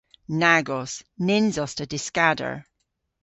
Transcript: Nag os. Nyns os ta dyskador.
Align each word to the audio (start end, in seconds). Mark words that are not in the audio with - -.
Nag 0.41 0.67
os. 0.79 0.93
Nyns 1.27 1.55
os 1.63 1.73
ta 1.77 1.85
dyskador. 1.91 2.55